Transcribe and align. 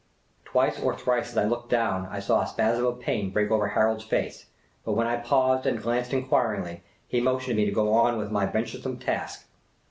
Twice 0.45 0.79
or 0.81 0.95
thrice 0.97 1.29
as 1.29 1.37
I 1.37 1.43
looked 1.43 1.69
down 1.69 2.07
I 2.09 2.19
saw 2.19 2.41
a 2.41 2.47
spasm 2.47 2.87
of 2.87 2.99
pain 2.99 3.29
break 3.29 3.51
over 3.51 3.67
Harold's 3.67 4.03
face; 4.03 4.47
but 4.83 4.93
when 4.93 5.05
I 5.05 5.17
paused 5.17 5.67
and 5.67 5.79
glanced 5.79 6.11
enquiringly, 6.11 6.81
he 7.07 7.21
motioned 7.21 7.57
me 7.57 7.65
to 7.65 7.71
go 7.71 7.93
on 7.93 8.17
with 8.17 8.31
my 8.31 8.47
venturesome 8.47 8.97
task. 8.97 9.45